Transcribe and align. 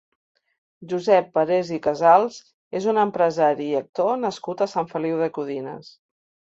Josep 0.93 1.27
Parés 1.35 1.69
i 1.75 1.77
Casals 1.89 2.39
és 2.81 2.89
un 2.95 3.03
empresari 3.05 3.71
i 3.75 3.79
actor 3.85 4.21
nascut 4.27 4.67
a 4.67 4.71
Sant 4.77 4.95
Feliu 4.97 5.25
de 5.27 5.35
Codines. 5.39 5.99